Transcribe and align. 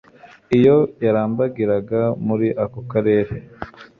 iyo 0.57 0.77
yarambagiraga 1.05 2.01
muri 2.27 2.47
ako 2.63 2.79
Karere. 2.91 3.33